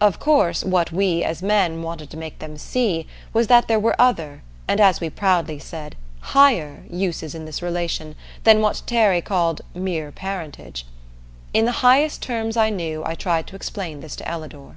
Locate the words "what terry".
8.60-9.20